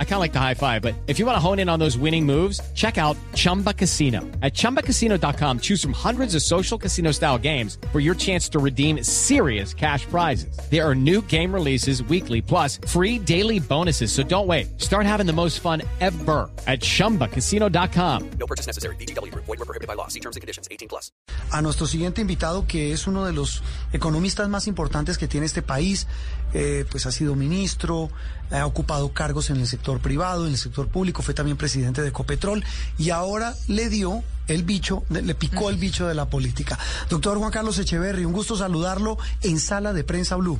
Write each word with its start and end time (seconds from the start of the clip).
I 0.00 0.04
kind 0.04 0.14
of 0.14 0.20
like 0.20 0.32
the 0.32 0.40
high 0.40 0.54
five, 0.54 0.82
but 0.82 0.94
if 1.06 1.20
you 1.20 1.26
want 1.26 1.36
to 1.36 1.40
hone 1.40 1.60
in 1.60 1.68
on 1.68 1.78
those 1.78 1.96
winning 1.96 2.26
moves, 2.26 2.60
check 2.74 2.98
out 2.98 3.16
Chumba 3.34 3.72
Casino. 3.72 4.22
At 4.42 4.54
ChumbaCasino.com, 4.54 5.60
choose 5.60 5.80
from 5.80 5.92
hundreds 5.92 6.34
of 6.34 6.42
social 6.42 6.76
casino 6.76 7.12
style 7.12 7.38
games 7.38 7.78
for 7.92 8.00
your 8.00 8.16
chance 8.16 8.48
to 8.48 8.58
redeem 8.58 9.04
serious 9.04 9.72
cash 9.72 10.04
prizes. 10.06 10.58
There 10.68 10.84
are 10.84 10.96
new 10.96 11.22
game 11.22 11.54
releases 11.54 12.02
weekly, 12.02 12.42
plus 12.42 12.80
free 12.88 13.20
daily 13.20 13.60
bonuses. 13.60 14.10
So 14.10 14.24
don't 14.24 14.48
wait. 14.48 14.80
Start 14.80 15.06
having 15.06 15.26
the 15.26 15.32
most 15.32 15.60
fun 15.60 15.82
ever 16.00 16.50
at 16.66 16.80
ChumbaCasino.com. 16.80 18.30
No 18.40 18.46
purchase 18.46 18.66
necessary. 18.66 18.96
BGW. 18.96 19.32
Void 19.34 19.46
were 19.46 19.56
prohibited 19.58 19.86
by 19.86 19.94
law. 19.94 20.08
See 20.08 20.20
terms 20.20 20.34
and 20.34 20.40
conditions. 20.40 20.66
18 20.72 20.88
plus. 20.88 21.12
A 21.52 21.62
nuestro 21.62 21.86
siguiente 21.86 22.20
invitado, 22.20 22.66
que 22.66 22.92
es 22.92 23.06
uno 23.06 23.24
de 23.24 23.32
los 23.32 23.62
economistas 23.92 24.48
más 24.48 24.66
importantes 24.66 25.16
que 25.16 25.28
tiene 25.28 25.46
este 25.46 25.62
país, 25.62 26.06
eh, 26.52 26.84
pues 26.90 27.06
ha 27.06 27.12
sido 27.12 27.34
ministro, 27.34 28.10
ha 28.50 28.66
ocupado 28.66 29.12
cargos 29.12 29.50
en 29.50 29.58
el 29.58 29.66
sector 29.66 29.87
privado, 29.96 30.46
en 30.46 30.52
el 30.52 30.58
sector 30.58 30.88
público, 30.88 31.22
fue 31.22 31.32
también 31.32 31.56
presidente 31.56 32.02
de 32.02 32.08
Ecopetrol 32.08 32.62
y 32.98 33.10
ahora 33.10 33.54
le 33.66 33.88
dio 33.88 34.22
el 34.46 34.62
bicho, 34.62 35.04
le 35.08 35.34
picó 35.34 35.70
el 35.70 35.76
bicho 35.76 36.06
de 36.06 36.14
la 36.14 36.26
política. 36.26 36.78
Doctor 37.08 37.38
Juan 37.38 37.50
Carlos 37.50 37.78
Echeverry, 37.78 38.24
un 38.24 38.32
gusto 38.32 38.56
saludarlo 38.56 39.16
en 39.42 39.58
Sala 39.58 39.92
de 39.92 40.04
Prensa 40.04 40.36
Blue. 40.36 40.58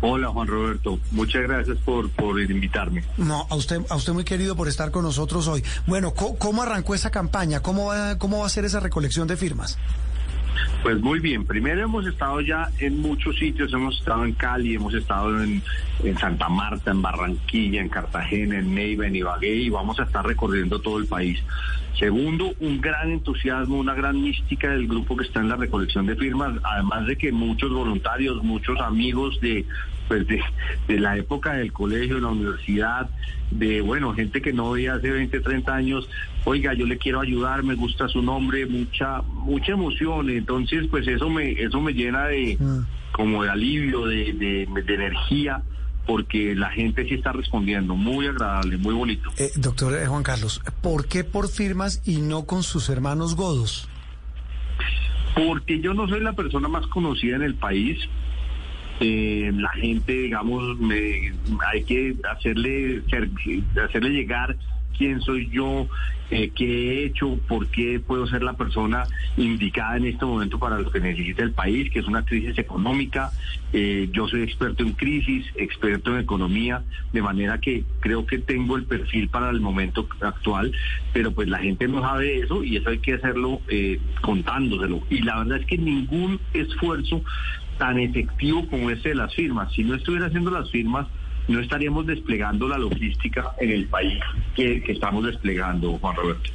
Hola 0.00 0.28
Juan 0.28 0.46
Roberto, 0.46 1.00
muchas 1.10 1.42
gracias 1.42 1.76
por, 1.78 2.08
por 2.10 2.40
invitarme. 2.40 3.04
No, 3.16 3.46
a 3.50 3.56
usted, 3.56 3.80
a 3.88 3.96
usted 3.96 4.12
muy 4.12 4.22
querido 4.22 4.54
por 4.54 4.68
estar 4.68 4.92
con 4.92 5.02
nosotros 5.02 5.48
hoy. 5.48 5.64
Bueno, 5.88 6.14
¿cómo, 6.14 6.38
cómo 6.38 6.62
arrancó 6.62 6.94
esa 6.94 7.10
campaña? 7.10 7.60
¿Cómo 7.60 7.86
va, 7.86 8.16
¿Cómo 8.16 8.38
va 8.38 8.46
a 8.46 8.48
ser 8.48 8.64
esa 8.64 8.78
recolección 8.78 9.26
de 9.26 9.36
firmas? 9.36 9.76
Pues 10.82 11.00
muy 11.00 11.18
bien, 11.18 11.44
primero 11.44 11.82
hemos 11.82 12.06
estado 12.06 12.40
ya 12.40 12.68
en 12.78 13.00
muchos 13.00 13.36
sitios, 13.36 13.72
hemos 13.72 13.98
estado 13.98 14.24
en 14.24 14.32
Cali, 14.32 14.74
hemos 14.74 14.94
estado 14.94 15.42
en, 15.42 15.62
Santa 16.18 16.48
Marta, 16.48 16.92
en 16.92 17.02
Barranquilla, 17.02 17.80
en 17.80 17.88
Cartagena, 17.88 18.58
en 18.58 18.74
Neiva, 18.74 19.06
en 19.06 19.16
Ibagué 19.16 19.54
y 19.54 19.70
vamos 19.70 19.98
a 19.98 20.04
estar 20.04 20.24
recorriendo 20.24 20.80
todo 20.80 20.98
el 20.98 21.06
país. 21.06 21.42
Segundo, 21.98 22.54
un 22.60 22.80
gran 22.80 23.10
entusiasmo, 23.10 23.76
una 23.78 23.94
gran 23.94 24.22
mística 24.22 24.70
del 24.70 24.86
grupo 24.86 25.16
que 25.16 25.24
está 25.24 25.40
en 25.40 25.48
la 25.48 25.56
recolección 25.56 26.06
de 26.06 26.14
firmas, 26.14 26.54
además 26.62 27.06
de 27.06 27.16
que 27.16 27.32
muchos 27.32 27.72
voluntarios, 27.72 28.42
muchos 28.44 28.78
amigos 28.80 29.40
de 29.40 29.66
pues 30.06 30.26
de, 30.26 30.40
de, 30.86 30.98
la 30.98 31.18
época 31.18 31.52
del 31.54 31.70
colegio, 31.70 32.14
de 32.14 32.22
la 32.22 32.28
universidad, 32.28 33.10
de, 33.50 33.82
bueno, 33.82 34.14
gente 34.14 34.40
que 34.40 34.54
no 34.54 34.70
veía 34.70 34.94
hace 34.94 35.10
20, 35.10 35.40
30 35.40 35.74
años, 35.74 36.08
oiga, 36.48 36.72
yo 36.72 36.86
le 36.86 36.96
quiero 36.96 37.20
ayudar, 37.20 37.62
me 37.62 37.74
gusta 37.74 38.08
su 38.08 38.22
nombre, 38.22 38.64
mucha, 38.64 39.20
mucha 39.22 39.72
emoción, 39.72 40.30
entonces 40.30 40.86
pues 40.90 41.06
eso 41.06 41.28
me, 41.28 41.52
eso 41.52 41.80
me 41.80 41.92
llena 41.92 42.26
de, 42.26 42.56
mm. 42.58 43.12
como 43.12 43.42
de 43.42 43.50
alivio, 43.50 44.06
de, 44.06 44.32
de, 44.32 44.82
de 44.82 44.94
energía 44.94 45.62
porque 46.06 46.54
la 46.54 46.70
gente 46.70 47.06
sí 47.06 47.14
está 47.16 47.32
respondiendo, 47.32 47.94
muy 47.94 48.26
agradable, 48.26 48.78
muy 48.78 48.94
bonito. 48.94 49.30
Eh, 49.36 49.50
doctor 49.56 49.92
Juan 50.06 50.22
Carlos, 50.22 50.62
¿por 50.80 51.06
qué 51.06 51.22
por 51.22 51.50
firmas 51.50 52.00
y 52.06 52.22
no 52.22 52.46
con 52.46 52.62
sus 52.62 52.88
hermanos 52.88 53.36
godos? 53.36 53.86
Porque 55.34 55.80
yo 55.80 55.92
no 55.92 56.08
soy 56.08 56.20
la 56.20 56.32
persona 56.32 56.66
más 56.66 56.86
conocida 56.86 57.36
en 57.36 57.42
el 57.42 57.56
país, 57.56 57.98
eh, 59.00 59.52
la 59.54 59.68
gente, 59.72 60.12
digamos, 60.12 60.78
me, 60.78 61.34
hay 61.70 61.84
que 61.84 62.16
hacerle, 62.34 63.02
hacerle 63.84 64.08
llegar 64.08 64.56
quién 64.98 65.20
soy 65.22 65.48
yo, 65.48 65.86
eh, 66.30 66.50
qué 66.54 66.64
he 66.66 67.04
hecho, 67.06 67.38
por 67.48 67.68
qué 67.68 68.00
puedo 68.00 68.26
ser 68.26 68.42
la 68.42 68.52
persona 68.52 69.04
indicada 69.36 69.96
en 69.96 70.06
este 70.06 70.26
momento 70.26 70.58
para 70.58 70.78
lo 70.78 70.90
que 70.90 71.00
necesita 71.00 71.42
el 71.42 71.52
país, 71.52 71.90
que 71.90 72.00
es 72.00 72.06
una 72.06 72.24
crisis 72.24 72.58
económica. 72.58 73.30
Eh, 73.72 74.08
yo 74.12 74.28
soy 74.28 74.42
experto 74.42 74.82
en 74.82 74.92
crisis, 74.92 75.46
experto 75.54 76.12
en 76.12 76.20
economía, 76.20 76.82
de 77.12 77.22
manera 77.22 77.58
que 77.58 77.84
creo 78.00 78.26
que 78.26 78.38
tengo 78.38 78.76
el 78.76 78.84
perfil 78.84 79.28
para 79.28 79.48
el 79.50 79.60
momento 79.60 80.06
actual, 80.20 80.72
pero 81.14 81.32
pues 81.32 81.48
la 81.48 81.58
gente 81.58 81.88
no 81.88 82.02
sabe 82.02 82.40
eso 82.40 82.62
y 82.62 82.76
eso 82.76 82.90
hay 82.90 82.98
que 82.98 83.14
hacerlo 83.14 83.62
eh, 83.68 83.98
contándoselo. 84.20 85.02
Y 85.08 85.22
la 85.22 85.38
verdad 85.38 85.60
es 85.60 85.66
que 85.66 85.78
ningún 85.78 86.40
esfuerzo 86.52 87.22
tan 87.78 87.98
efectivo 87.98 88.66
como 88.68 88.90
ese 88.90 89.10
de 89.10 89.14
las 89.14 89.34
firmas. 89.34 89.72
Si 89.72 89.84
no 89.84 89.94
estuviera 89.94 90.26
haciendo 90.26 90.50
las 90.50 90.70
firmas, 90.70 91.06
no 91.48 91.60
estaríamos 91.60 92.06
desplegando 92.06 92.68
la 92.68 92.78
logística 92.78 93.52
en 93.58 93.70
el 93.70 93.86
país 93.86 94.20
que, 94.54 94.82
estamos 94.86 95.24
desplegando, 95.24 95.98
Juan 95.98 96.16
Roberto. 96.16 96.50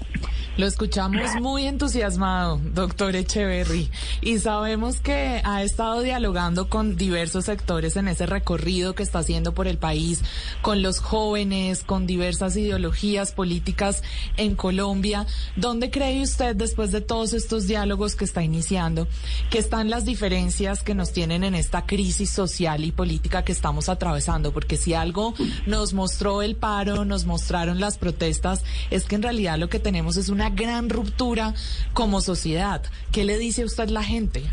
Lo 0.56 0.68
escuchamos 0.68 1.34
muy 1.41 1.66
entusiasmado, 1.66 2.62
doctor 2.75 3.16
Echeverry, 3.16 3.90
y 4.22 4.38
sabemos 4.38 5.00
que 5.00 5.41
ha 5.44 5.64
estado 5.64 6.02
dialogando 6.02 6.69
con 6.69 6.96
diversos 6.96 7.46
sectores 7.46 7.96
en 7.96 8.08
ese 8.08 8.28
recorrido 8.28 8.94
que 8.94 9.02
está 9.02 9.18
haciendo 9.18 9.56
por 9.56 9.68
el 9.68 9.80
país, 9.80 10.22
con 10.62 10.84
los 10.84 11.00
jóvenes, 11.00 11.84
con 11.84 12.06
diversas 12.06 12.56
ideologías 12.56 13.31
políticas 13.31 14.03
en 14.38 14.56
Colombia. 14.56 15.25
¿Dónde 15.56 15.90
cree 15.90 16.22
usted, 16.22 16.56
después 16.56 16.91
de 16.91 17.02
todos 17.02 17.34
estos 17.34 17.66
diálogos 17.66 18.16
que 18.16 18.25
está 18.25 18.44
iniciando, 18.44 19.08
que 19.50 19.58
están 19.58 19.90
las 19.90 20.06
diferencias 20.06 20.84
que 20.84 20.94
nos 20.94 21.14
tienen 21.14 21.44
en 21.44 21.56
esta 21.56 21.88
crisis 21.88 22.30
social 22.30 22.84
y 22.84 22.91
política 22.91 23.44
que 23.44 23.53
estamos 23.53 23.90
atravesando? 23.90 24.53
Porque 24.53 24.78
si 24.78 24.94
algo 24.94 25.34
nos 25.66 25.96
mostró 25.96 26.44
el 26.44 26.56
paro, 26.56 27.06
nos 27.06 27.25
mostraron 27.25 27.80
las 27.80 27.97
protestas, 27.97 28.62
es 28.91 29.06
que 29.06 29.16
en 29.16 29.24
realidad 29.24 29.58
lo 29.58 29.68
que 29.68 29.80
tenemos 29.80 30.16
es 30.16 30.30
una 30.30 30.43
gran 30.50 30.90
ruptura 30.90 31.54
como 31.94 32.22
sociedad. 32.22 32.81
¿Qué 33.12 33.24
le 33.24 33.38
dice 33.38 33.64
a 33.64 33.66
usted 33.66 33.90
la 33.90 34.04
gente? 34.04 34.44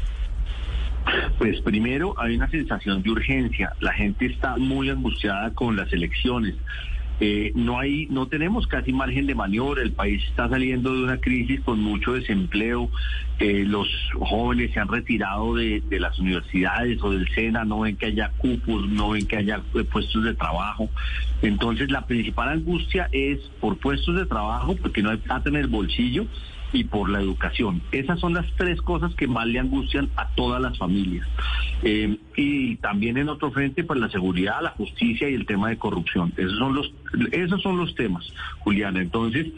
Pues 1.39 1.61
primero 1.62 2.15
hay 2.19 2.37
una 2.37 2.49
sensación 2.51 3.03
de 3.03 3.11
urgencia. 3.11 3.73
La 3.81 3.93
gente 3.93 4.27
está 4.27 4.56
muy 4.56 4.91
angustiada 4.91 5.53
con 5.55 5.77
las 5.77 5.93
elecciones. 5.93 6.55
Eh, 7.22 7.53
no 7.54 7.78
hay, 7.78 8.06
no 8.06 8.28
tenemos 8.28 8.66
casi 8.66 8.92
margen 8.92 9.26
de 9.26 9.34
maniobra. 9.34 9.82
El 9.82 9.92
país 9.92 10.25
está 10.25 10.48
saliendo 10.48 10.94
de 10.94 11.04
una 11.04 11.19
crisis 11.19 11.60
con 11.60 11.81
mucho 11.81 12.14
desempleo. 12.14 12.91
Eh, 13.38 13.64
los 13.66 13.88
jóvenes 14.19 14.72
se 14.72 14.81
han 14.81 14.88
retirado 14.88 15.54
de, 15.54 15.82
de, 15.82 16.00
las 16.00 16.19
universidades 16.19 16.98
o 17.03 17.10
del 17.10 17.28
SENA, 17.34 17.64
no 17.64 17.81
ven 17.81 17.97
que 17.97 18.06
haya 18.06 18.31
cupos, 18.38 18.88
no 18.88 19.10
ven 19.10 19.26
que 19.26 19.36
haya 19.36 19.60
eh, 19.75 19.84
puestos 19.84 20.25
de 20.25 20.34
trabajo. 20.34 20.88
Entonces, 21.42 21.91
la 21.91 22.06
principal 22.06 22.48
angustia 22.48 23.08
es 23.12 23.38
por 23.60 23.76
puestos 23.78 24.16
de 24.16 24.26
trabajo, 24.26 24.76
porque 24.76 25.02
no 25.02 25.10
hay 25.10 25.19
plata 25.19 25.48
en 25.50 25.56
el 25.56 25.66
bolsillo 25.66 26.26
y 26.72 26.84
por 26.84 27.10
la 27.10 27.20
educación. 27.20 27.82
Esas 27.92 28.20
son 28.20 28.34
las 28.34 28.47
tres 28.56 28.81
cosas 28.82 29.14
que 29.14 29.26
más 29.26 29.47
le 29.47 29.58
angustian 29.58 30.08
a 30.16 30.28
todas 30.31 30.60
las 30.60 30.78
familias. 30.78 31.26
Eh, 31.82 32.16
y 32.36 32.76
también 32.76 33.16
en 33.16 33.28
otro 33.28 33.50
frente, 33.50 33.84
pues 33.84 33.98
la 33.98 34.10
seguridad, 34.10 34.62
la 34.62 34.70
justicia 34.70 35.28
y 35.28 35.34
el 35.34 35.47
tema 35.47 35.69
de 35.69 35.78
corrupción. 35.78 36.32
Esos 36.36 36.58
son 36.58 36.75
los, 36.75 36.92
esos 37.32 37.62
son 37.62 37.76
los 37.76 37.94
temas, 37.94 38.32
Juliana. 38.60 39.00
Entonces, 39.00 39.48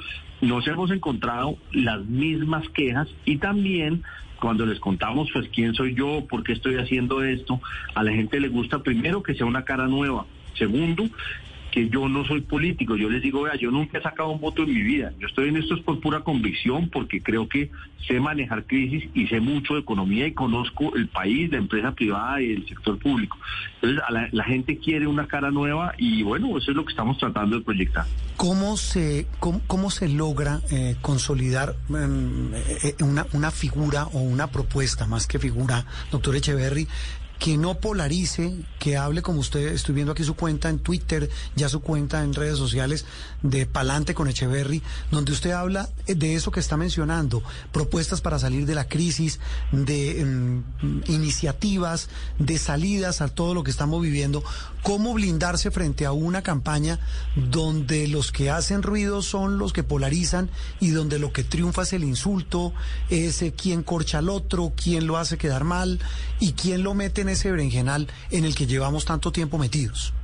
nos 0.41 0.67
hemos 0.67 0.91
encontrado 0.91 1.57
las 1.73 2.05
mismas 2.05 2.69
quejas 2.71 3.09
y 3.25 3.37
también 3.37 4.03
cuando 4.41 4.67
les 4.67 4.81
contamos, 4.81 5.29
pues, 5.33 5.49
quién 5.55 5.73
soy 5.73 5.95
yo, 5.95 6.27
por 6.29 6.43
qué 6.43 6.53
estoy 6.53 6.75
haciendo 6.75 7.23
esto, 7.23 7.61
a 7.95 8.03
la 8.03 8.11
gente 8.11 8.41
le 8.41 8.49
gusta 8.49 8.83
primero 8.83 9.23
que 9.23 9.35
sea 9.35 9.47
una 9.47 9.65
cara 9.65 9.87
nueva. 9.87 10.27
Segundo, 10.55 11.05
que 11.73 11.89
yo 11.89 12.09
no 12.09 12.25
soy 12.25 12.43
político. 12.43 12.95
Yo 12.95 13.11
les 13.11 13.23
digo, 13.23 13.43
vea, 13.43 13.57
yo 13.57 13.71
nunca 13.71 13.99
he 13.99 14.03
sacado 14.03 14.31
un 14.31 14.41
voto 14.41 14.63
en 14.63 14.73
mi 14.73 14.83
vida. 14.83 15.13
Yo 15.19 15.27
estoy 15.27 15.49
en 15.49 15.57
esto 15.57 15.83
por 15.83 15.99
pura 15.99 16.21
convicción, 16.21 16.91
porque 16.91 17.21
creo 17.21 17.49
que 17.49 17.71
sé 18.07 18.21
manejar 18.21 18.65
crisis 18.67 19.09
y 19.15 19.27
sé 19.27 19.41
mucho 19.41 19.75
de 19.75 19.81
economía 19.81 20.27
y 20.27 20.33
conozco 20.33 20.95
el 20.95 21.09
país, 21.09 21.51
la 21.51 21.59
empresa 21.59 21.93
privada 21.93 22.41
y 22.41 22.53
el 22.53 22.69
sector 22.69 22.99
público. 22.99 23.39
Entonces, 23.77 24.03
a 24.07 24.29
la, 24.31 24.45
gente 24.45 24.77
quiere 24.77 25.07
una 25.07 25.27
cara 25.27 25.51
nueva 25.51 25.95
y 25.97 26.23
bueno, 26.23 26.59
eso 26.59 26.71
es 26.71 26.77
lo 26.77 26.85
que 26.85 26.91
estamos 26.91 27.17
tratando 27.17 27.59
de 27.59 27.65
proyectar. 27.65 28.05
¿Cómo 28.37 28.77
se, 28.77 29.27
cómo, 29.39 29.63
cómo 29.67 29.91
se 29.91 30.09
logra 30.09 30.61
eh, 30.71 30.97
consolidar 31.01 31.75
eh, 31.91 32.95
una, 33.01 33.27
una 33.33 33.51
figura 33.51 34.05
o 34.13 34.21
una 34.21 34.49
propuesta, 34.49 35.07
más 35.07 35.27
que 35.27 35.39
figura, 35.39 35.87
doctor 36.11 36.37
Echeverry, 36.37 36.87
que 37.43 37.59
no 37.59 37.75
polarice, 37.75 38.55
que 38.79 38.97
hable 38.97 39.21
como 39.21 39.41
usted, 39.41 39.73
estoy 39.73 39.97
viendo 39.97 40.13
aquí 40.13 40.23
su 40.23 40.37
cuenta 40.37 40.69
en 40.69 40.79
Twitter, 40.79 41.29
ya 41.57 41.69
su 41.69 41.81
cuenta 41.81 42.23
en 42.23 42.35
redes 42.35 42.57
sociales 42.57 43.05
de 43.43 43.67
Palante 43.67 44.15
con 44.15 44.29
Echeverry, 44.29 44.81
donde 45.11 45.33
usted 45.33 45.51
habla 45.51 45.89
de 46.07 46.37
eso 46.37 46.53
que 46.53 46.61
está 46.61 46.77
mencionando, 46.77 47.43
propuestas 47.73 48.21
para 48.21 48.39
salir 48.39 48.65
de 48.65 48.77
la 48.77 48.87
crisis, 48.87 49.41
de 49.73 50.23
um, 50.23 50.63
iniciativas, 51.09 52.11
de 52.39 52.59
salidas 52.59 53.21
a 53.21 53.27
todo 53.27 53.55
lo 53.55 53.65
que 53.65 53.73
estamos 53.73 54.01
viviendo, 54.01 54.45
cómo 54.85 55.13
blindarse 55.13 55.73
frente 55.73 56.07
a 56.07 56.13
una 56.13 56.43
campaña 56.43 57.01
donde 57.35 58.07
los 58.07 58.31
que 58.31 58.51
hacen 58.51 58.85
ruido 58.85 59.21
son 59.21 59.59
los 59.59 59.73
que 59.73 59.83
polarizan 59.83 60.49
y 60.79 60.91
donde 60.91 61.19
lo 61.19 61.33
que 61.33 61.43
triunfa 61.43 61.83
es 61.83 61.93
el 61.93 62.05
insulto, 62.05 62.73
es 63.11 63.43
eh, 63.43 63.53
quién 63.53 63.83
corcha 63.83 64.19
al 64.19 64.29
otro, 64.29 64.73
quién 64.77 65.09
lo 65.09 65.17
hace 65.17 65.39
quedar 65.39 65.65
mal 65.65 65.99
y 66.39 66.53
quién 66.53 66.85
lo 66.85 66.95
mete 66.95 67.23
en 67.23 67.32
ese 67.33 67.51
berenjenal 67.51 68.09
en 68.31 68.45
el 68.45 68.55
que 68.55 68.67
llevamos 68.67 69.05
tanto 69.05 69.33
tiempo 69.33 69.59
metidos? 69.59 70.15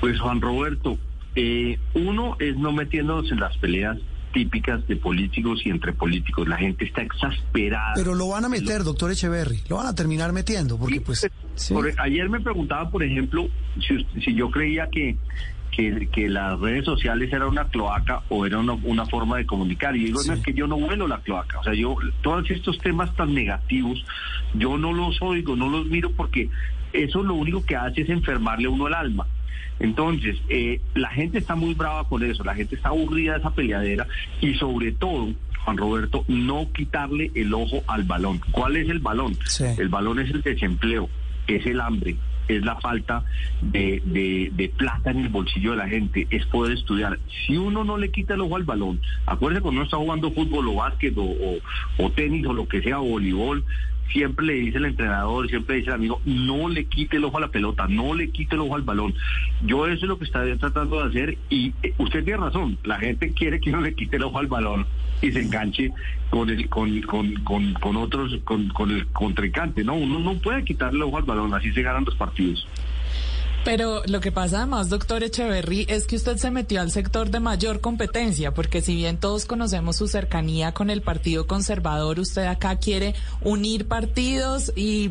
Pues 0.00 0.20
Juan 0.20 0.40
Roberto, 0.40 0.98
eh, 1.34 1.78
uno 1.94 2.36
es 2.38 2.56
no 2.56 2.72
metiéndonos 2.72 3.30
en 3.30 3.40
las 3.40 3.56
peleas 3.58 3.96
típicas 4.32 4.86
de 4.86 4.96
políticos 4.96 5.60
y 5.64 5.70
entre 5.70 5.94
políticos. 5.94 6.46
La 6.46 6.58
gente 6.58 6.84
está 6.84 7.00
exasperada. 7.00 7.94
Pero 7.94 8.14
lo 8.14 8.28
van 8.28 8.44
a 8.44 8.50
meter, 8.50 8.84
doctor 8.84 9.10
Echeverry, 9.10 9.62
lo 9.68 9.76
van 9.76 9.86
a 9.86 9.94
terminar 9.94 10.32
metiendo, 10.32 10.76
porque 10.76 11.00
pues... 11.00 11.26
sí. 11.54 11.72
Por- 11.72 11.94
ayer 11.98 12.28
me 12.28 12.40
preguntaba, 12.40 12.90
por 12.90 13.02
ejemplo, 13.02 13.48
si, 13.80 14.06
si 14.22 14.34
yo 14.34 14.50
creía 14.50 14.88
que, 14.92 15.16
que, 15.70 16.06
que 16.12 16.28
las 16.28 16.60
redes 16.60 16.84
sociales 16.84 17.32
era 17.32 17.46
una 17.46 17.68
cloaca 17.68 18.24
o 18.28 18.44
era 18.44 18.58
una, 18.58 18.74
una 18.74 19.06
forma 19.06 19.38
de 19.38 19.46
comunicar. 19.46 19.96
Y 19.96 20.04
digo, 20.04 20.20
no, 20.26 20.34
es 20.34 20.40
que 20.40 20.52
yo 20.52 20.66
no 20.66 20.76
vuelo 20.76 21.08
la 21.08 21.20
cloaca. 21.20 21.60
O 21.60 21.64
sea, 21.64 21.72
yo, 21.72 21.96
todos 22.20 22.50
estos 22.50 22.76
temas 22.78 23.16
tan 23.16 23.32
negativos, 23.32 24.04
yo 24.54 24.78
no 24.78 24.92
los 24.92 25.20
oigo, 25.22 25.56
no 25.56 25.68
los 25.68 25.86
miro 25.86 26.10
porque 26.12 26.48
eso 26.92 27.22
lo 27.22 27.34
único 27.34 27.64
que 27.64 27.76
hace 27.76 28.02
es 28.02 28.08
enfermarle 28.08 28.66
a 28.66 28.70
uno 28.70 28.86
el 28.88 28.94
alma. 28.94 29.26
Entonces, 29.78 30.38
eh, 30.48 30.80
la 30.94 31.10
gente 31.10 31.38
está 31.38 31.54
muy 31.54 31.74
brava 31.74 32.04
con 32.08 32.22
eso, 32.22 32.42
la 32.44 32.54
gente 32.54 32.74
está 32.76 32.88
aburrida 32.88 33.32
de 33.34 33.38
esa 33.40 33.50
peleadera 33.50 34.06
y 34.40 34.54
sobre 34.54 34.92
todo, 34.92 35.28
Juan 35.64 35.76
Roberto, 35.76 36.24
no 36.28 36.72
quitarle 36.72 37.30
el 37.34 37.52
ojo 37.52 37.82
al 37.86 38.04
balón. 38.04 38.40
¿Cuál 38.52 38.76
es 38.76 38.88
el 38.88 39.00
balón? 39.00 39.36
Sí. 39.44 39.64
El 39.78 39.88
balón 39.88 40.18
es 40.18 40.30
el 40.30 40.40
desempleo, 40.40 41.10
es 41.46 41.66
el 41.66 41.80
hambre, 41.82 42.16
es 42.48 42.64
la 42.64 42.76
falta 42.76 43.24
de, 43.60 44.00
de- 44.06 44.50
de 44.54 44.68
plata 44.70 45.10
en 45.10 45.18
el 45.18 45.28
bolsillo 45.28 45.72
de 45.72 45.76
la 45.76 45.88
gente, 45.88 46.26
es 46.30 46.46
poder 46.46 46.72
estudiar. 46.78 47.18
Si 47.46 47.58
uno 47.58 47.84
no 47.84 47.98
le 47.98 48.10
quita 48.10 48.32
el 48.34 48.40
ojo 48.40 48.56
al 48.56 48.64
balón, 48.64 49.00
acuérdense 49.26 49.60
cuando 49.62 49.80
uno 49.80 49.84
está 49.84 49.98
jugando 49.98 50.30
fútbol 50.30 50.68
o 50.68 50.74
básquet 50.76 51.18
o, 51.18 51.24
o- 51.24 51.58
o 51.98 52.10
tenis 52.12 52.46
o 52.46 52.54
lo 52.54 52.66
que 52.66 52.80
sea, 52.80 53.00
o 53.00 53.04
voleibol, 53.04 53.62
siempre 54.12 54.46
le 54.46 54.52
dice 54.54 54.78
el 54.78 54.86
entrenador, 54.86 55.48
siempre 55.48 55.74
le 55.74 55.78
dice 55.80 55.90
el 55.90 55.96
amigo, 55.96 56.20
no 56.24 56.68
le 56.68 56.84
quite 56.86 57.16
el 57.16 57.24
ojo 57.24 57.38
a 57.38 57.42
la 57.42 57.48
pelota, 57.48 57.86
no 57.88 58.14
le 58.14 58.30
quite 58.30 58.54
el 58.54 58.62
ojo 58.62 58.76
al 58.76 58.82
balón. 58.82 59.14
Yo 59.62 59.86
eso 59.86 60.04
es 60.04 60.08
lo 60.08 60.18
que 60.18 60.24
está 60.24 60.44
tratando 60.58 61.02
de 61.02 61.08
hacer 61.08 61.38
y 61.48 61.72
eh, 61.82 61.94
usted 61.98 62.24
tiene 62.24 62.40
razón, 62.40 62.78
la 62.84 62.98
gente 62.98 63.32
quiere 63.32 63.60
que 63.60 63.70
uno 63.70 63.80
le 63.80 63.94
quite 63.94 64.16
el 64.16 64.24
ojo 64.24 64.38
al 64.38 64.46
balón 64.46 64.86
y 65.22 65.32
se 65.32 65.40
enganche 65.40 65.92
con 66.30 66.50
el 66.50 66.68
con, 66.68 67.00
con, 67.02 67.34
con, 67.42 67.72
con 67.74 67.96
otros 67.96 68.38
con, 68.44 68.68
con 68.68 68.90
el 68.90 69.06
contrincante, 69.08 69.84
no, 69.84 69.94
uno 69.94 70.18
no 70.18 70.34
puede 70.38 70.64
quitarle 70.64 70.98
el 70.98 71.04
ojo 71.04 71.18
al 71.18 71.24
balón, 71.24 71.54
así 71.54 71.72
se 71.72 71.82
ganan 71.82 72.04
los 72.04 72.16
partidos. 72.16 72.66
Pero 73.66 74.04
lo 74.06 74.20
que 74.20 74.30
pasa 74.30 74.58
además, 74.58 74.90
doctor 74.90 75.24
Echeverry, 75.24 75.86
es 75.88 76.06
que 76.06 76.14
usted 76.14 76.36
se 76.36 76.52
metió 76.52 76.80
al 76.80 76.92
sector 76.92 77.30
de 77.32 77.40
mayor 77.40 77.80
competencia, 77.80 78.54
porque 78.54 78.80
si 78.80 78.94
bien 78.94 79.18
todos 79.18 79.44
conocemos 79.44 79.96
su 79.96 80.06
cercanía 80.06 80.70
con 80.70 80.88
el 80.88 81.02
Partido 81.02 81.48
Conservador, 81.48 82.20
usted 82.20 82.46
acá 82.46 82.76
quiere 82.76 83.16
unir 83.40 83.88
partidos 83.88 84.72
y 84.76 85.10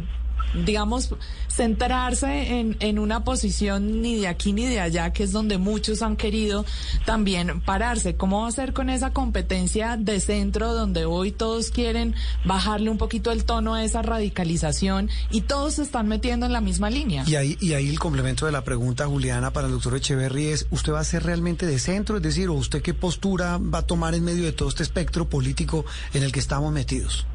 digamos, 0.66 1.14
centrarse 1.50 2.60
en, 2.60 2.78
en 2.80 3.00
una 3.00 3.24
posición 3.24 4.02
ni 4.02 4.20
de 4.20 4.28
aquí 4.28 4.54
ni 4.54 4.66
de 4.66 4.80
allá, 4.80 5.12
que 5.14 5.24
es 5.24 5.32
donde 5.32 5.58
muchos 5.58 6.02
han 6.02 6.16
querido 6.16 6.66
también 7.06 7.62
pararse. 7.62 8.16
¿Cómo 8.16 8.42
va 8.42 8.48
a 8.48 8.52
ser 8.52 8.74
con 8.74 8.90
esa 8.90 9.12
competencia 9.12 9.98
de 9.98 10.20
centro 10.20 10.74
donde 10.74 11.06
hoy 11.06 11.32
todos 11.32 11.72
quieren 11.72 12.16
bajarle 12.44 12.90
un 12.90 12.98
poquito 12.98 13.32
el 13.32 13.46
tono 13.46 13.74
a 13.74 13.84
esa 13.84 14.02
radicalización 14.02 15.10
y 15.30 15.42
todos 15.42 15.76
se 15.76 15.84
están 15.84 16.08
metiendo 16.08 16.46
en 16.46 16.54
la 16.54 16.62
misma 16.62 16.90
línea? 16.90 17.24
Y 17.28 17.36
ahí, 17.36 17.58
y 17.60 17.74
ahí 17.74 17.90
el 17.90 18.00
complemento 18.00 18.46
de 18.46 18.52
la 18.52 18.64
pregunta, 18.64 19.08
Juliana, 19.08 19.52
para 19.52 19.68
el 19.68 19.74
doctor 19.74 19.96
Echeverry 19.96 20.48
es, 20.48 20.68
¿usted 20.72 20.94
va 20.94 21.00
a 21.00 21.04
ser 21.04 21.24
realmente 21.24 21.66
de 21.66 21.80
centro? 21.80 22.18
Es 22.18 22.24
decir, 22.24 22.50
¿o 22.50 22.54
usted 22.54 22.82
qué 22.82 22.94
postura 22.94 23.58
va 23.58 23.80
a 23.80 23.88
tomar 23.88 24.16
en 24.16 24.24
medio 24.24 24.44
de 24.44 24.52
todo 24.52 24.70
este 24.70 24.84
espectro 24.84 25.30
político 25.30 25.86
en 26.14 26.24
el 26.24 26.32
que 26.32 26.40
estamos 26.40 26.72
metidos? 26.72 27.26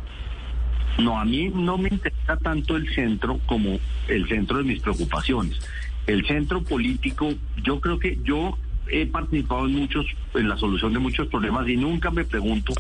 No, 0.99 1.19
a 1.19 1.25
mí 1.25 1.49
no 1.49 1.79
me 1.79 1.89
interesa 1.89 2.37
tanto 2.37 2.77
el 2.77 2.93
centro 2.95 3.39
como 3.47 3.79
el 4.09 4.29
centro 4.29 4.59
de 4.59 4.65
mis 4.65 4.81
preocupaciones. 4.81 5.59
El 6.07 6.27
centro 6.27 6.63
político, 6.63 7.33
yo 7.63 7.81
creo 7.81 7.99
que 7.99 8.19
yo 8.23 8.57
he 8.91 9.07
participado 9.07 9.67
en 9.67 9.75
muchos, 9.75 10.07
en 10.35 10.49
la 10.49 10.57
solución 10.57 10.93
de 10.93 10.99
muchos 10.99 11.29
problemas 11.29 11.69
y 11.69 11.77
nunca 11.77 12.11
me 12.11 12.25
pregunto 12.25 12.73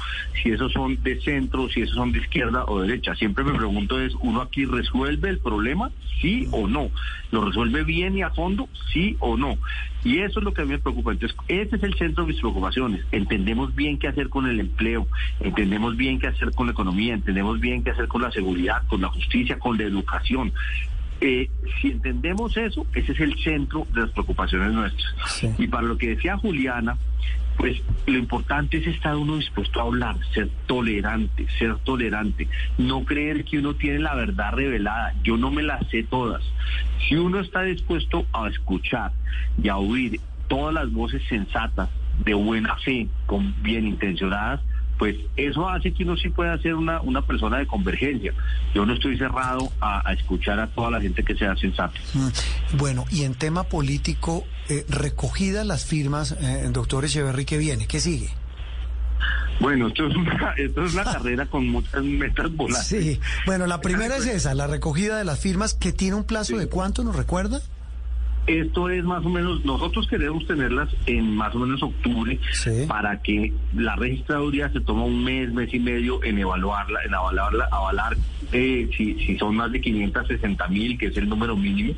si 0.42 0.50
esos 0.50 0.72
son 0.72 1.02
de 1.02 1.20
centro, 1.20 1.68
si 1.68 1.82
esos 1.82 1.96
son 1.96 2.12
de 2.12 2.18
izquierda 2.18 2.64
o 2.66 2.80
derecha. 2.80 3.14
Siempre 3.14 3.44
me 3.44 3.52
pregunto 3.52 4.00
es, 4.00 4.14
¿uno 4.20 4.40
aquí 4.40 4.64
resuelve 4.64 5.28
el 5.28 5.38
problema? 5.38 5.90
Sí 6.20 6.48
o 6.50 6.66
no. 6.66 6.90
¿Lo 7.30 7.44
resuelve 7.44 7.84
bien 7.84 8.16
y 8.16 8.22
a 8.22 8.30
fondo? 8.30 8.68
Sí 8.92 9.16
o 9.20 9.36
no. 9.36 9.56
Y 10.04 10.18
eso 10.18 10.40
es 10.40 10.44
lo 10.44 10.54
que 10.54 10.62
a 10.62 10.64
mí 10.64 10.72
me 10.72 10.78
preocupa. 10.78 11.12
Entonces, 11.12 11.36
ese 11.48 11.76
es 11.76 11.82
el 11.82 11.94
centro 11.94 12.24
de 12.24 12.32
mis 12.32 12.40
preocupaciones. 12.40 13.04
Entendemos 13.12 13.74
bien 13.74 13.98
qué 13.98 14.08
hacer 14.08 14.28
con 14.28 14.46
el 14.46 14.58
empleo, 14.60 15.06
entendemos 15.40 15.96
bien 15.96 16.18
qué 16.18 16.28
hacer 16.28 16.52
con 16.52 16.66
la 16.66 16.72
economía, 16.72 17.14
entendemos 17.14 17.60
bien 17.60 17.84
qué 17.84 17.90
hacer 17.90 18.08
con 18.08 18.22
la 18.22 18.30
seguridad, 18.30 18.86
con 18.86 19.02
la 19.02 19.08
justicia, 19.08 19.58
con 19.58 19.76
la 19.76 19.84
educación. 19.84 20.52
Eh, 21.20 21.50
si 21.80 21.88
entendemos 21.88 22.56
eso, 22.56 22.86
ese 22.94 23.12
es 23.12 23.20
el 23.20 23.36
centro 23.42 23.86
de 23.92 24.02
las 24.02 24.10
preocupaciones 24.10 24.72
nuestras. 24.72 25.14
Sí. 25.28 25.50
Y 25.58 25.66
para 25.68 25.86
lo 25.86 25.98
que 25.98 26.10
decía 26.10 26.38
Juliana, 26.38 26.96
pues 27.56 27.82
lo 28.06 28.16
importante 28.16 28.78
es 28.78 28.86
estar 28.86 29.14
uno 29.16 29.36
dispuesto 29.36 29.80
a 29.80 29.82
hablar, 29.82 30.16
ser 30.32 30.48
tolerante, 30.66 31.46
ser 31.58 31.76
tolerante, 31.78 32.48
no 32.78 33.04
creer 33.04 33.44
que 33.44 33.58
uno 33.58 33.74
tiene 33.74 33.98
la 33.98 34.14
verdad 34.14 34.52
revelada. 34.52 35.14
Yo 35.22 35.36
no 35.36 35.50
me 35.50 35.62
las 35.62 35.86
sé 35.88 36.04
todas. 36.04 36.42
Si 37.06 37.16
uno 37.16 37.40
está 37.40 37.62
dispuesto 37.62 38.26
a 38.32 38.48
escuchar 38.48 39.12
y 39.62 39.68
a 39.68 39.76
oír 39.76 40.20
todas 40.48 40.72
las 40.72 40.90
voces 40.90 41.22
sensatas, 41.28 41.90
de 42.24 42.34
buena 42.34 42.76
fe, 42.76 43.08
con 43.26 43.54
bien 43.62 43.86
intencionadas, 43.86 44.60
pues 45.00 45.16
eso 45.34 45.66
hace 45.66 45.94
que 45.94 46.02
uno 46.04 46.14
sí 46.18 46.28
pueda 46.28 46.58
ser 46.58 46.74
una, 46.74 47.00
una 47.00 47.22
persona 47.22 47.56
de 47.56 47.66
convergencia. 47.66 48.34
Yo 48.74 48.84
no 48.84 48.92
estoy 48.92 49.16
cerrado 49.16 49.72
a, 49.80 50.06
a 50.06 50.12
escuchar 50.12 50.60
a 50.60 50.66
toda 50.66 50.90
la 50.90 51.00
gente 51.00 51.22
que 51.22 51.34
sea 51.34 51.56
sensata. 51.56 51.98
Mm, 52.12 52.76
Bueno, 52.76 53.06
y 53.10 53.22
en 53.22 53.34
tema 53.34 53.64
político, 53.64 54.44
eh, 54.68 54.84
recogidas 54.90 55.66
las 55.66 55.86
firmas, 55.86 56.32
eh, 56.32 56.68
doctor 56.70 57.06
Echeverry, 57.06 57.46
¿qué 57.46 57.56
viene? 57.56 57.86
¿Qué 57.86 57.98
sigue? 57.98 58.28
Bueno, 59.58 59.88
esto 59.88 60.06
es 60.06 60.14
una, 60.14 60.52
esto 60.58 60.84
es 60.84 60.92
una 60.92 61.04
carrera 61.04 61.46
con 61.46 61.66
muchas 61.66 62.04
metas 62.04 62.54
volantes. 62.54 62.86
Sí, 62.86 63.18
bueno, 63.46 63.66
la 63.66 63.80
primera 63.80 64.16
es 64.18 64.26
esa, 64.26 64.52
la 64.54 64.66
recogida 64.66 65.16
de 65.16 65.24
las 65.24 65.40
firmas, 65.40 65.72
que 65.72 65.92
tiene 65.92 66.16
un 66.16 66.24
plazo 66.24 66.58
de 66.58 66.68
cuánto, 66.68 67.04
¿nos 67.04 67.16
recuerda? 67.16 67.62
Esto 68.46 68.88
es 68.88 69.04
más 69.04 69.24
o 69.24 69.28
menos, 69.28 69.64
nosotros 69.64 70.08
queremos 70.08 70.46
tenerlas 70.46 70.88
en 71.06 71.36
más 71.36 71.54
o 71.54 71.58
menos 71.58 71.82
octubre 71.82 72.38
Sí. 72.52 72.84
para 72.88 73.20
que 73.22 73.52
la 73.74 73.94
registraduría 73.96 74.70
se 74.72 74.80
toma 74.80 75.04
un 75.04 75.22
mes, 75.22 75.52
mes 75.52 75.72
y 75.72 75.78
medio 75.78 76.22
en 76.24 76.38
evaluarla, 76.38 77.00
en 77.04 77.14
avalarla, 77.14 77.68
avalar 77.70 78.16
eh, 78.52 78.88
si, 78.96 79.14
si 79.24 79.38
son 79.38 79.54
más 79.56 79.70
de 79.70 79.80
560 79.80 80.66
mil, 80.68 80.98
que 80.98 81.06
es 81.06 81.16
el 81.16 81.28
número 81.28 81.56
mínimo, 81.56 81.94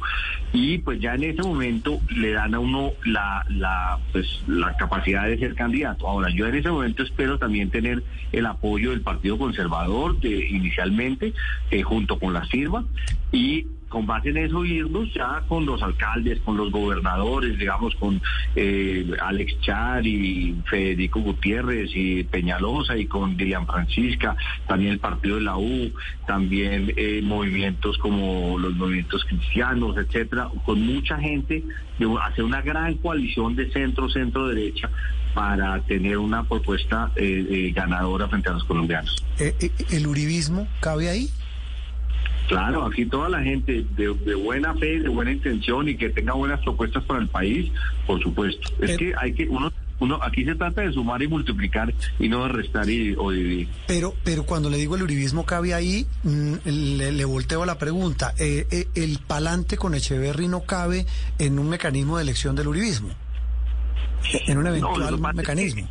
y 0.52 0.78
pues 0.78 1.00
ya 1.00 1.14
en 1.14 1.24
ese 1.24 1.42
momento 1.42 2.00
le 2.14 2.32
dan 2.32 2.54
a 2.54 2.58
uno 2.58 2.90
la, 3.06 3.46
la, 3.48 3.98
pues, 4.12 4.42
la 4.46 4.76
capacidad 4.76 5.26
de 5.26 5.38
ser 5.38 5.54
candidato. 5.54 6.06
Ahora, 6.06 6.28
yo 6.28 6.46
en 6.46 6.56
ese 6.56 6.68
momento 6.68 7.02
espero 7.04 7.38
también 7.38 7.70
tener 7.70 8.02
el 8.32 8.44
apoyo 8.44 8.90
del 8.90 9.00
Partido 9.00 9.38
Conservador 9.38 10.20
de, 10.20 10.46
inicialmente, 10.50 11.32
eh, 11.70 11.82
junto 11.82 12.18
con 12.18 12.34
las 12.34 12.48
firmas, 12.50 12.84
y 13.30 13.66
con 13.92 14.06
base 14.06 14.30
en 14.30 14.38
eso 14.38 14.64
irnos 14.64 15.12
ya 15.12 15.42
con 15.46 15.66
los 15.66 15.82
alcaldes, 15.82 16.40
con 16.40 16.56
los 16.56 16.72
gobernadores, 16.72 17.58
digamos, 17.58 17.94
con 17.96 18.22
eh, 18.56 19.06
Alex 19.20 19.60
Char 19.60 20.06
y 20.06 20.56
Federico 20.64 21.20
Gutiérrez 21.20 21.90
y 21.94 22.24
Peñalosa 22.24 22.96
y 22.96 23.04
con 23.04 23.36
Dilian 23.36 23.66
Francisca, 23.66 24.34
también 24.66 24.92
el 24.92 24.98
partido 24.98 25.36
de 25.36 25.42
la 25.42 25.58
U, 25.58 25.92
también 26.26 26.94
eh, 26.96 27.20
movimientos 27.22 27.98
como 27.98 28.58
los 28.58 28.74
movimientos 28.76 29.24
cristianos, 29.26 29.94
etcétera, 29.98 30.48
con 30.64 30.80
mucha 30.80 31.18
gente, 31.18 31.62
de 31.98 32.16
hacer 32.22 32.44
una 32.44 32.62
gran 32.62 32.94
coalición 32.94 33.54
de 33.54 33.70
centro, 33.70 34.08
centro 34.08 34.48
derecha 34.48 34.88
para 35.34 35.80
tener 35.82 36.16
una 36.16 36.44
propuesta 36.44 37.12
eh, 37.16 37.70
ganadora 37.74 38.26
frente 38.28 38.48
a 38.48 38.52
los 38.52 38.64
colombianos. 38.64 39.22
¿El 39.90 40.06
uribismo 40.06 40.66
cabe 40.80 41.10
ahí? 41.10 41.28
Claro, 42.52 42.84
aquí 42.86 43.06
toda 43.06 43.28
la 43.28 43.42
gente 43.42 43.84
de, 43.96 44.14
de 44.14 44.34
buena 44.34 44.74
fe, 44.74 45.00
de 45.00 45.08
buena 45.08 45.32
intención 45.32 45.88
y 45.88 45.96
que 45.96 46.10
tenga 46.10 46.34
buenas 46.34 46.60
propuestas 46.60 47.02
para 47.04 47.20
el 47.20 47.28
país, 47.28 47.70
por 48.06 48.22
supuesto. 48.22 48.68
Es 48.80 48.90
Eh. 48.90 48.96
que 48.96 49.12
hay 49.18 49.32
que 49.34 49.48
uno 49.48 49.72
uno 49.98 50.18
aquí 50.20 50.44
se 50.44 50.56
trata 50.56 50.80
de 50.80 50.92
sumar 50.92 51.22
y 51.22 51.28
multiplicar 51.28 51.94
y 52.18 52.28
no 52.28 52.42
de 52.42 52.48
restar 52.48 52.90
y, 52.90 53.14
o 53.16 53.30
dividir. 53.30 53.68
Pero, 53.86 54.14
pero 54.24 54.44
cuando 54.44 54.68
le 54.68 54.76
digo 54.76 54.96
el 54.96 55.02
uribismo 55.04 55.46
cabe 55.46 55.74
ahí, 55.74 56.06
mm, 56.24 56.54
le, 56.64 57.12
le 57.12 57.24
volteo 57.24 57.64
la 57.64 57.78
pregunta. 57.78 58.34
Eh, 58.36 58.66
eh, 58.72 58.88
¿El 58.96 59.20
palante 59.24 59.76
con 59.76 59.94
Echeverry 59.94 60.48
no 60.48 60.62
cabe 60.62 61.06
en 61.38 61.60
un 61.60 61.68
mecanismo 61.68 62.16
de 62.16 62.24
elección 62.24 62.56
del 62.56 62.66
uribismo? 62.66 63.10
En 64.46 64.58
un 64.58 64.66
eventual 64.66 64.94
pasa 64.94 65.14
es 65.14 65.20
que 65.20 65.36
mecanismo. 65.36 65.88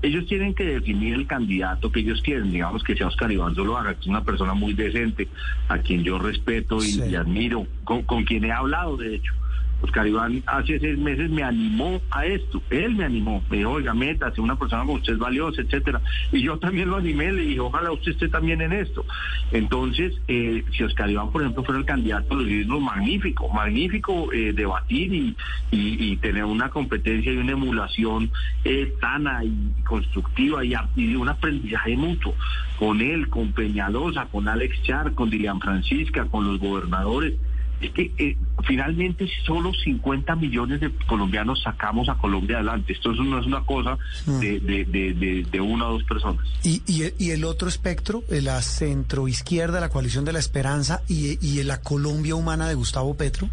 Ellos, 0.00 0.26
tienen 0.26 0.54
que 0.54 0.64
definir 0.64 1.14
el 1.14 1.26
candidato 1.26 1.90
que 1.90 2.00
ellos 2.00 2.22
quieren, 2.22 2.52
digamos 2.52 2.84
que 2.84 2.94
sea 2.94 3.08
Oscar 3.08 3.32
Iván 3.32 3.54
Zuluaga, 3.54 3.94
que 3.94 4.00
es 4.00 4.06
una 4.06 4.22
persona 4.22 4.54
muy 4.54 4.72
decente, 4.74 5.26
a 5.68 5.78
quien 5.78 6.04
yo 6.04 6.18
respeto 6.18 6.78
y, 6.78 6.92
Sí. 6.92 7.02
y 7.10 7.14
admiro, 7.16 7.66
con, 7.84 8.02
con 8.02 8.24
quien 8.24 8.44
he 8.44 8.52
hablado 8.52 8.96
de 8.96 9.16
hecho. 9.16 9.32
Oscar 9.80 10.06
Iván 10.06 10.42
hace 10.46 10.78
seis 10.80 10.98
meses 10.98 11.30
me 11.30 11.42
animó 11.42 12.00
a 12.10 12.26
esto, 12.26 12.60
él 12.70 12.96
me 12.96 13.04
animó, 13.04 13.42
me 13.50 13.58
dijo, 13.58 13.70
oiga, 13.70 13.94
métase, 13.94 14.40
una 14.40 14.58
persona 14.58 14.82
como 14.82 14.94
usted 14.94 15.14
es 15.14 15.18
valiosa, 15.18 15.62
etcétera. 15.62 16.00
Y 16.32 16.42
yo 16.42 16.58
también 16.58 16.90
lo 16.90 16.96
animé, 16.96 17.32
le 17.32 17.42
dije, 17.42 17.60
ojalá 17.60 17.92
usted 17.92 18.12
esté 18.12 18.28
también 18.28 18.60
en 18.60 18.72
esto. 18.72 19.04
Entonces, 19.52 20.14
eh, 20.26 20.64
si 20.72 20.82
Oscar 20.82 21.10
Iván, 21.10 21.30
por 21.30 21.42
ejemplo, 21.42 21.64
fuera 21.64 21.78
el 21.78 21.86
candidato 21.86 22.34
los 22.34 22.46
libros, 22.46 22.80
magnífico, 22.80 23.48
magnífico 23.48 24.32
eh, 24.32 24.52
debatir 24.52 25.34
y, 25.70 26.16
tener 26.18 26.44
una 26.44 26.68
competencia 26.68 27.32
y 27.32 27.36
una 27.36 27.52
emulación 27.52 28.30
eh, 28.64 28.92
sana 29.00 29.44
y 29.44 29.82
constructiva 29.84 30.64
y, 30.64 30.74
y 30.96 31.14
un 31.14 31.28
aprendizaje 31.28 31.96
mutuo 31.96 32.34
con 32.78 33.00
él, 33.00 33.28
con 33.28 33.52
Peñalosa, 33.52 34.26
con 34.26 34.48
Alex 34.48 34.82
Char, 34.82 35.14
con 35.14 35.30
Dilian 35.30 35.60
Francisca, 35.60 36.24
con 36.26 36.44
los 36.44 36.58
gobernadores 36.58 37.34
es 37.80 37.90
que 37.92 38.12
eh, 38.18 38.36
finalmente 38.66 39.28
solo 39.46 39.72
50 39.72 40.34
millones 40.36 40.80
de 40.80 40.90
colombianos 41.06 41.62
sacamos 41.62 42.08
a 42.08 42.14
Colombia 42.14 42.56
adelante. 42.56 42.92
Esto 42.92 43.12
no 43.12 43.38
es 43.38 43.46
una 43.46 43.64
cosa 43.64 43.98
de, 44.26 44.58
de, 44.60 44.84
de, 44.84 45.46
de 45.50 45.60
una 45.60 45.88
o 45.88 45.92
dos 45.92 46.04
personas. 46.04 46.44
¿Y, 46.62 46.82
y, 46.86 47.12
y 47.18 47.30
el 47.30 47.44
otro 47.44 47.68
espectro, 47.68 48.24
la 48.28 48.60
centroizquierda, 48.62 49.80
la 49.80 49.90
coalición 49.90 50.24
de 50.24 50.32
la 50.32 50.38
esperanza 50.38 51.02
y, 51.08 51.38
y 51.46 51.62
la 51.62 51.80
Colombia 51.80 52.34
humana 52.34 52.68
de 52.68 52.74
Gustavo 52.74 53.14
Petro? 53.14 53.48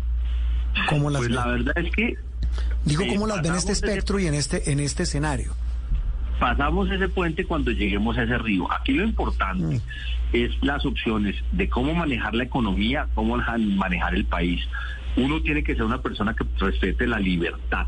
¿Cómo 0.90 1.10
las 1.10 1.20
pues 1.20 1.30
ven? 1.30 1.38
la 1.38 1.48
verdad 1.48 1.78
es 1.78 1.92
que... 1.94 2.16
Digo, 2.84 3.04
eh, 3.04 3.08
¿cómo 3.14 3.28
las 3.28 3.42
ven 3.42 3.52
en 3.52 3.58
este 3.58 3.72
espectro 3.74 4.20
y 4.20 4.28
en 4.28 4.34
este, 4.34 4.72
en 4.72 4.80
este 4.80 5.04
escenario? 5.04 5.54
Pasamos 6.40 6.90
ese 6.92 7.10
puente 7.10 7.46
cuando 7.46 7.72
lleguemos 7.72 8.18
a 8.18 8.24
ese 8.24 8.38
río. 8.38 8.72
Aquí 8.72 8.94
lo 8.94 9.04
importante 9.04 9.82
es 10.34 10.52
las 10.62 10.86
opciones 10.86 11.36
de 11.52 11.70
cómo 11.70 11.94
manejar 11.94 12.34
la 12.36 12.44
economía, 12.44 13.08
cómo 13.14 13.38
manejar 13.38 14.16
el 14.16 14.26
país. 14.26 14.62
Uno 15.16 15.42
tiene 15.42 15.64
que 15.64 15.76
ser 15.76 15.84
una 15.84 16.02
persona 16.02 16.34
que 16.34 16.46
respete 16.60 17.08
la 17.08 17.20
libertad. 17.20 17.88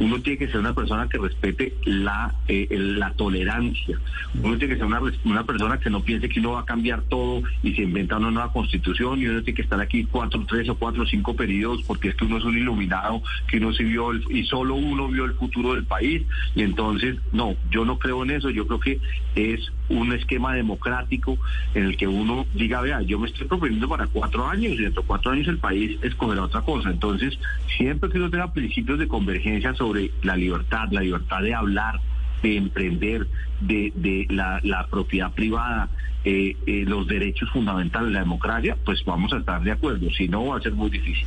Uno 0.00 0.20
tiene 0.22 0.38
que 0.38 0.46
ser 0.46 0.58
una 0.60 0.74
persona 0.74 1.08
que 1.08 1.18
respete 1.18 1.74
la, 1.84 2.34
eh, 2.46 2.68
la 2.70 3.12
tolerancia. 3.14 3.98
Uno 4.42 4.56
tiene 4.56 4.74
que 4.74 4.78
ser 4.78 4.86
una, 4.86 5.00
una 5.24 5.44
persona 5.44 5.78
que 5.78 5.90
no 5.90 6.02
piense 6.02 6.28
que 6.28 6.40
uno 6.40 6.52
va 6.52 6.60
a 6.60 6.64
cambiar 6.64 7.02
todo 7.02 7.42
y 7.62 7.74
se 7.74 7.82
inventa 7.82 8.16
una 8.16 8.30
nueva 8.30 8.52
constitución 8.52 9.20
y 9.20 9.26
uno 9.26 9.42
tiene 9.42 9.56
que 9.56 9.62
estar 9.62 9.80
aquí 9.80 10.04
cuatro, 10.04 10.44
tres 10.48 10.68
o 10.68 10.76
cuatro 10.76 11.04
cinco 11.06 11.34
periodos 11.34 11.82
porque 11.82 12.08
es 12.10 12.14
que 12.14 12.24
uno 12.24 12.38
es 12.38 12.44
un 12.44 12.56
iluminado, 12.56 13.22
que 13.48 13.58
uno 13.58 13.72
sí 13.72 13.84
vio 13.84 14.12
el- 14.12 14.24
y 14.30 14.44
solo 14.44 14.76
uno 14.76 15.08
vio 15.08 15.24
el 15.24 15.32
futuro 15.32 15.74
del 15.74 15.84
país. 15.84 16.22
Y 16.54 16.62
entonces, 16.62 17.16
no, 17.32 17.56
yo 17.70 17.84
no 17.84 17.98
creo 17.98 18.22
en 18.22 18.30
eso. 18.30 18.50
Yo 18.50 18.66
creo 18.66 18.80
que 18.80 19.00
es 19.34 19.72
un 19.88 20.12
esquema 20.12 20.54
democrático 20.54 21.38
en 21.74 21.84
el 21.84 21.96
que 21.96 22.06
uno 22.06 22.46
diga, 22.54 22.80
vea, 22.80 23.02
yo 23.02 23.18
me 23.18 23.28
estoy 23.28 23.46
proponiendo 23.46 23.88
para 23.88 24.06
cuatro 24.06 24.46
años 24.46 24.72
y 24.72 24.82
dentro 24.82 25.02
de 25.02 25.08
cuatro 25.08 25.32
años 25.32 25.48
el 25.48 25.58
país 25.58 25.98
escogerá 26.02 26.42
otra 26.42 26.62
cosa. 26.62 26.90
Entonces, 26.90 27.38
siempre 27.76 28.10
que 28.10 28.18
uno 28.18 28.30
tenga 28.30 28.52
principios 28.52 28.98
de 28.98 29.08
convergencia 29.08 29.74
sobre 29.74 30.10
la 30.22 30.36
libertad, 30.36 30.88
la 30.90 31.00
libertad 31.00 31.42
de 31.42 31.54
hablar, 31.54 32.00
de 32.42 32.56
emprender, 32.56 33.26
de, 33.60 33.92
de 33.94 34.26
la, 34.30 34.60
la 34.62 34.86
propiedad 34.86 35.32
privada, 35.32 35.88
eh, 36.24 36.56
eh, 36.66 36.84
los 36.84 37.06
derechos 37.06 37.48
fundamentales 37.52 38.08
de 38.08 38.14
la 38.14 38.20
democracia, 38.20 38.76
pues 38.84 39.04
vamos 39.04 39.32
a 39.32 39.38
estar 39.38 39.62
de 39.62 39.72
acuerdo. 39.72 40.10
Si 40.10 40.28
no, 40.28 40.46
va 40.46 40.58
a 40.58 40.60
ser 40.60 40.72
muy 40.72 40.90
difícil. 40.90 41.26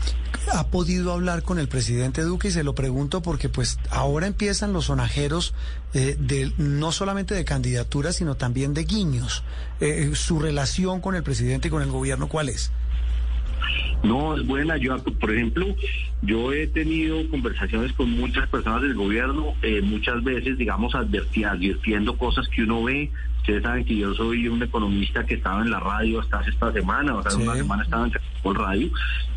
¿Ha 0.54 0.68
podido 0.68 1.14
hablar 1.14 1.44
con 1.44 1.60
el 1.60 1.68
presidente 1.68 2.22
Duque? 2.24 2.50
Y 2.50 2.52
se 2.52 2.64
lo 2.64 2.76
pregunto 2.76 3.22
porque 3.22 3.48
pues 3.48 3.80
ahora 3.90 4.28
empiezan 4.28 4.74
los 4.74 4.86
sonajeros 4.86 5.54
eh, 5.94 6.18
de, 6.20 6.52
no 6.58 6.92
solamente 6.92 7.34
de 7.36 7.46
candidaturas, 7.46 8.18
sino 8.18 8.36
también 8.36 8.74
de 8.74 8.84
guiños. 8.84 9.44
Eh, 9.80 10.12
¿Su 10.14 10.40
relación 10.40 11.00
con 11.00 11.16
el 11.16 11.24
presidente 11.24 11.70
y 11.70 11.72
con 11.72 11.82
el 11.82 11.90
gobierno 11.90 12.28
cuál 12.28 12.50
es? 12.50 12.72
No, 14.04 14.36
es 14.36 14.46
buena. 14.46 14.78
Yo, 14.78 15.02
por 15.04 15.32
ejemplo, 15.32 15.76
yo 16.22 16.54
he 16.54 16.68
tenido 16.68 17.30
conversaciones 17.30 17.94
con 17.94 18.10
muchas 18.12 18.50
personas 18.50 18.82
del 18.82 18.96
gobierno, 18.96 19.54
eh, 19.62 19.82
muchas 19.82 20.24
veces, 20.24 20.58
digamos, 20.58 20.94
adverti- 20.94 21.46
advirtiendo 21.46 22.18
cosas 22.18 22.48
que 22.48 22.64
uno 22.64 22.84
ve. 22.84 23.12
Ustedes 23.42 23.64
saben 23.64 23.86
que 23.86 23.96
yo 23.98 24.14
soy 24.14 24.48
un 24.48 24.62
economista 24.62 25.26
que 25.26 25.34
estaba 25.36 25.62
en 25.62 25.72
la 25.72 25.80
radio 25.80 26.22
hasta 26.22 26.42
esta 26.42 26.72
semana, 26.72 27.16
o 27.16 27.22
sea, 27.24 27.32
Sí. 27.32 27.42
una 27.42 27.56
semana 27.56 27.84
estaba 27.84 28.06
en 28.08 28.14
el 28.14 28.56
radio, 28.56 28.90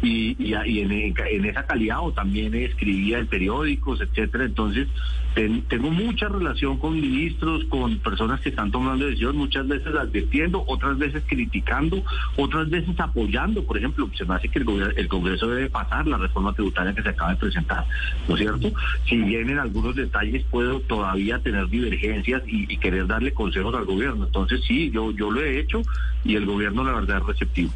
y, 0.02 0.36
y, 0.38 0.54
y 0.66 0.80
en, 0.80 0.92
en 0.92 1.44
esa 1.46 1.66
calidad, 1.66 2.00
o 2.00 2.12
también 2.12 2.54
escribía 2.54 3.18
en 3.18 3.26
periódicos, 3.26 4.00
etcétera. 4.02 4.44
Entonces, 4.44 4.88
ten- 5.34 5.62
tengo 5.62 5.90
mucha 5.90 6.28
relación 6.28 6.78
con 6.78 7.00
ministros, 7.00 7.64
con 7.64 7.98
personas 7.98 8.40
que 8.40 8.50
están 8.50 8.70
tomando 8.70 9.06
decisiones, 9.06 9.36
muchas 9.36 9.66
veces 9.68 9.94
advirtiendo, 9.94 10.64
otras 10.66 10.98
veces 10.98 11.22
criticando, 11.26 12.02
otras 12.36 12.68
veces 12.70 12.98
apoyando. 13.00 13.64
Por 13.64 13.78
ejemplo, 13.78 14.08
se 14.16 14.24
me 14.26 14.34
hace 14.34 14.48
que 14.48 14.58
el, 14.58 15.08
Congreso 15.08 15.48
debe 15.48 15.70
pasar 15.70 16.06
la 16.06 16.16
reforma 16.18 16.52
tributaria 16.52 16.94
que 16.94 17.02
se 17.02 17.08
acaba 17.10 17.30
de 17.32 17.36
presentar, 17.36 17.86
¿no 18.28 18.34
es 18.34 18.40
cierto? 18.40 18.72
Si 19.08 19.16
bien 19.16 19.48
en 19.50 19.58
algunos 19.58 19.94
detalles 19.96 20.44
puedo 20.50 20.80
todavía 20.80 21.38
tener 21.38 21.68
divergencias 21.68 22.42
y, 22.46 22.72
y 22.72 22.76
querer 22.78 23.06
darle 23.06 23.32
consejos 23.32 23.74
al 23.74 23.84
gobierno. 23.94 24.26
Entonces, 24.26 24.60
sí, 24.66 24.90
yo, 24.90 25.10
yo 25.12 25.30
lo 25.30 25.42
he 25.42 25.60
hecho 25.60 25.82
y 26.24 26.36
el 26.36 26.46
gobierno, 26.46 26.84
la 26.84 26.92
verdad, 26.92 27.18
es 27.18 27.26
receptivo. 27.26 27.70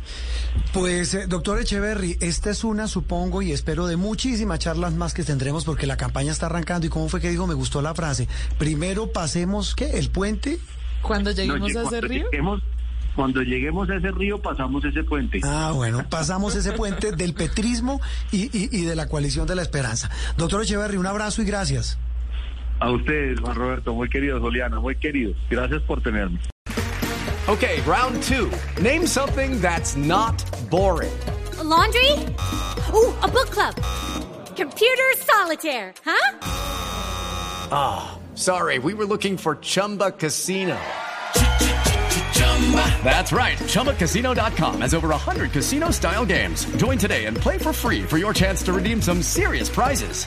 Pues, 0.73 1.15
eh, 1.15 1.27
doctor 1.27 1.61
Echeverry, 1.61 2.17
esta 2.21 2.51
es 2.51 2.65
una, 2.65 2.89
supongo, 2.89 3.43
y 3.43 3.53
espero 3.53 3.87
de 3.87 3.97
muchísimas 3.97 4.59
charlas 4.59 4.95
más 4.95 5.15
que 5.15 5.25
tendremos 5.25 5.65
porque 5.65 5.87
la 5.87 5.97
campaña 5.97 6.33
está 6.33 6.47
arrancando. 6.47 6.87
¿Y 6.87 6.91
cómo 6.91 7.09
fue 7.09 7.21
que 7.21 7.31
dijo? 7.31 7.47
Me 7.47 7.55
gustó 7.55 7.83
la 7.83 7.95
frase. 7.95 8.29
Primero 8.59 9.13
pasemos, 9.13 9.75
¿qué? 9.75 9.91
¿El 9.99 10.11
puente? 10.11 10.59
Cuando 11.03 11.31
lleguemos 11.31 11.73
No, 11.73 11.81
a 11.81 11.83
ese 11.85 12.01
río. 12.01 12.25
Lleguemos, 12.31 12.63
cuando 13.15 13.43
lleguemos 13.43 13.89
a 13.91 13.97
ese 13.97 14.11
río, 14.11 14.41
pasamos 14.41 14.85
ese 14.85 15.05
puente. 15.05 15.41
Ah, 15.45 15.73
bueno, 15.75 16.05
pasamos 16.09 16.55
ese 16.57 16.73
puente 16.73 17.13
del 17.13 17.35
petrismo 17.35 18.01
y, 18.33 18.45
y- 18.57 18.69
y 18.73 18.85
de 18.85 18.97
la 18.97 19.09
coalición 19.09 19.47
de 19.47 19.55
la 19.55 19.63
esperanza. 19.63 20.11
Doctor 20.37 20.63
Echeverry, 20.63 20.97
un 20.97 21.07
abrazo 21.07 21.43
y 21.43 21.45
gracias. 21.45 21.99
A 22.81 22.91
ustedes, 22.91 23.41
Juan 23.41 23.57
Roberto, 23.57 23.95
muy 23.95 24.09
queridos, 24.09 24.41
Juliana, 24.41 24.79
muy 24.81 24.95
queridos. 24.95 25.37
Gracias 25.51 25.83
por 25.83 26.01
tenerme. 26.01 26.39
Okay, 27.49 27.81
round 27.81 28.23
two. 28.23 28.51
Name 28.81 29.07
something 29.07 29.61
that's 29.61 29.97
not 29.97 30.37
boring. 30.71 31.13
A 31.59 31.65
laundry? 31.65 32.13
Ooh, 32.93 33.13
a 33.23 33.29
book 33.29 33.51
club. 33.51 33.75
Computer 34.55 35.05
solitaire, 35.17 35.95
huh? 36.05 36.39
Ah, 37.73 38.19
sorry, 38.35 38.79
we 38.79 38.93
were 38.95 39.07
looking 39.07 39.37
for 39.37 39.57
Chumba 39.57 40.11
Casino. 40.11 40.79
That's 43.03 43.33
right. 43.33 43.57
ChumbaCasino.com 43.59 44.81
has 44.83 44.93
over 44.93 45.09
100 45.09 45.53
casino 45.53 45.91
style 45.91 46.27
games. 46.27 46.67
Join 46.77 46.99
today 46.99 47.25
and 47.27 47.37
play 47.37 47.57
for 47.57 47.73
free 47.73 48.03
for 48.03 48.19
your 48.19 48.35
chance 48.35 48.63
to 48.65 48.73
redeem 48.73 49.01
some 49.01 49.23
serious 49.23 49.71
prizes. 49.71 50.27